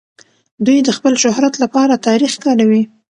دوی 0.65 0.77
د 0.83 0.89
خپل 0.97 1.13
شهرت 1.23 1.53
لپاره 1.63 2.03
تاريخ 2.07 2.33
کاروي. 2.43 2.83